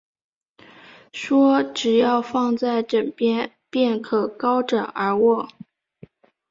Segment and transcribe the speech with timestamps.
[1.13, 5.47] 说只要放在枕边，便可高枕而卧